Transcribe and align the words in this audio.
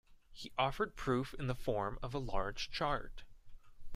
He 0.33 0.51
offered 0.57 0.95
proof 0.95 1.35
in 1.35 1.45
the 1.45 1.53
form 1.53 1.99
of 2.01 2.15
a 2.15 2.17
large 2.17 2.71
chart. 2.71 3.21